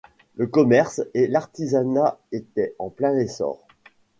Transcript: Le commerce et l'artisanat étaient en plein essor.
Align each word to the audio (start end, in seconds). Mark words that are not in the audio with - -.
Le 0.35 0.47
commerce 0.47 0.99
et 1.13 1.27
l'artisanat 1.27 2.17
étaient 2.31 2.73
en 2.79 2.89
plein 2.89 3.15
essor. 3.19 3.63